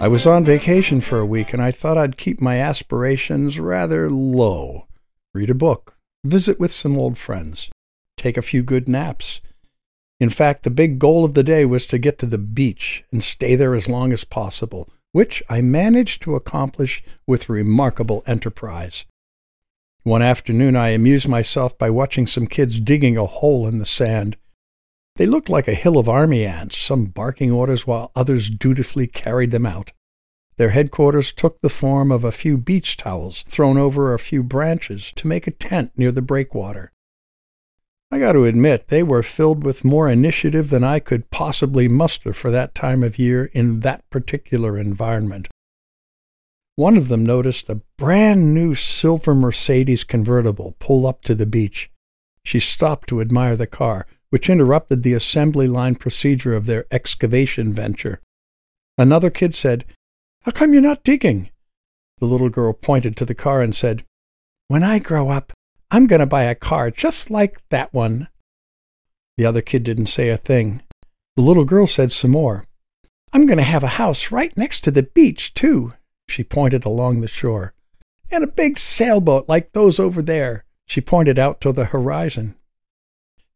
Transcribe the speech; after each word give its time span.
I 0.00 0.06
was 0.06 0.28
on 0.28 0.44
vacation 0.44 1.00
for 1.00 1.18
a 1.18 1.26
week 1.26 1.52
and 1.52 1.60
I 1.60 1.72
thought 1.72 1.98
I'd 1.98 2.16
keep 2.16 2.40
my 2.40 2.60
aspirations 2.60 3.58
rather 3.58 4.08
low. 4.08 4.86
Read 5.34 5.50
a 5.50 5.56
book, 5.56 5.96
visit 6.24 6.60
with 6.60 6.70
some 6.70 6.96
old 6.96 7.18
friends, 7.18 7.68
take 8.16 8.36
a 8.36 8.42
few 8.42 8.62
good 8.62 8.88
naps. 8.88 9.40
In 10.20 10.30
fact, 10.30 10.62
the 10.62 10.70
big 10.70 11.00
goal 11.00 11.24
of 11.24 11.34
the 11.34 11.42
day 11.42 11.64
was 11.64 11.84
to 11.86 11.98
get 11.98 12.16
to 12.20 12.26
the 12.26 12.38
beach 12.38 13.02
and 13.10 13.24
stay 13.24 13.56
there 13.56 13.74
as 13.74 13.88
long 13.88 14.12
as 14.12 14.22
possible, 14.22 14.88
which 15.10 15.42
I 15.48 15.62
managed 15.62 16.22
to 16.22 16.36
accomplish 16.36 17.02
with 17.26 17.48
remarkable 17.48 18.22
enterprise. 18.24 19.04
One 20.04 20.22
afternoon, 20.22 20.76
I 20.76 20.90
amused 20.90 21.26
myself 21.26 21.76
by 21.76 21.90
watching 21.90 22.28
some 22.28 22.46
kids 22.46 22.78
digging 22.78 23.16
a 23.16 23.26
hole 23.26 23.66
in 23.66 23.80
the 23.80 23.84
sand. 23.84 24.36
They 25.18 25.26
looked 25.26 25.48
like 25.48 25.66
a 25.66 25.74
hill 25.74 25.98
of 25.98 26.08
army 26.08 26.46
ants, 26.46 26.78
some 26.78 27.06
barking 27.06 27.50
orders 27.50 27.88
while 27.88 28.12
others 28.14 28.48
dutifully 28.48 29.08
carried 29.08 29.50
them 29.50 29.66
out. 29.66 29.90
Their 30.58 30.70
headquarters 30.70 31.32
took 31.32 31.60
the 31.60 31.68
form 31.68 32.12
of 32.12 32.22
a 32.22 32.30
few 32.30 32.56
beach 32.56 32.96
towels 32.96 33.42
thrown 33.48 33.76
over 33.76 34.14
a 34.14 34.18
few 34.20 34.44
branches 34.44 35.12
to 35.16 35.26
make 35.26 35.48
a 35.48 35.50
tent 35.50 35.90
near 35.96 36.12
the 36.12 36.22
breakwater. 36.22 36.92
I 38.12 38.20
got 38.20 38.32
to 38.32 38.44
admit, 38.44 38.88
they 38.88 39.02
were 39.02 39.24
filled 39.24 39.64
with 39.64 39.84
more 39.84 40.08
initiative 40.08 40.70
than 40.70 40.84
I 40.84 41.00
could 41.00 41.30
possibly 41.30 41.88
muster 41.88 42.32
for 42.32 42.52
that 42.52 42.76
time 42.76 43.02
of 43.02 43.18
year 43.18 43.46
in 43.46 43.80
that 43.80 44.08
particular 44.10 44.78
environment. 44.78 45.48
One 46.76 46.96
of 46.96 47.08
them 47.08 47.26
noticed 47.26 47.68
a 47.68 47.82
brand 47.96 48.54
new 48.54 48.76
silver 48.76 49.34
Mercedes 49.34 50.04
convertible 50.04 50.76
pull 50.78 51.08
up 51.08 51.22
to 51.22 51.34
the 51.34 51.44
beach. 51.44 51.90
She 52.44 52.60
stopped 52.60 53.08
to 53.08 53.20
admire 53.20 53.56
the 53.56 53.66
car, 53.66 54.06
which 54.30 54.50
interrupted 54.50 55.02
the 55.02 55.14
assembly 55.14 55.66
line 55.66 55.94
procedure 55.94 56.54
of 56.54 56.66
their 56.66 56.84
excavation 56.90 57.72
venture. 57.72 58.20
Another 58.96 59.30
kid 59.30 59.54
said, 59.54 59.84
How 60.42 60.52
come 60.52 60.72
you're 60.72 60.82
not 60.82 61.04
digging? 61.04 61.50
The 62.18 62.26
little 62.26 62.48
girl 62.48 62.72
pointed 62.72 63.16
to 63.16 63.24
the 63.24 63.34
car 63.34 63.62
and 63.62 63.74
said, 63.74 64.04
When 64.66 64.82
I 64.82 64.98
grow 64.98 65.30
up, 65.30 65.52
I'm 65.90 66.06
going 66.06 66.20
to 66.20 66.26
buy 66.26 66.42
a 66.42 66.54
car 66.54 66.90
just 66.90 67.30
like 67.30 67.62
that 67.70 67.94
one. 67.94 68.28
The 69.36 69.46
other 69.46 69.62
kid 69.62 69.84
didn't 69.84 70.06
say 70.06 70.28
a 70.28 70.36
thing. 70.36 70.82
The 71.36 71.42
little 71.42 71.64
girl 71.64 71.86
said 71.86 72.10
some 72.12 72.32
more. 72.32 72.64
I'm 73.32 73.46
going 73.46 73.58
to 73.58 73.64
have 73.64 73.84
a 73.84 73.98
house 73.98 74.32
right 74.32 74.54
next 74.56 74.80
to 74.80 74.90
the 74.90 75.04
beach, 75.04 75.54
too. 75.54 75.94
She 76.28 76.42
pointed 76.42 76.84
along 76.84 77.20
the 77.20 77.28
shore. 77.28 77.72
And 78.30 78.42
a 78.42 78.48
big 78.48 78.78
sailboat 78.78 79.48
like 79.48 79.72
those 79.72 80.00
over 80.00 80.20
there. 80.20 80.64
She 80.86 81.00
pointed 81.00 81.38
out 81.38 81.60
to 81.60 81.72
the 81.72 81.86
horizon. 81.86 82.56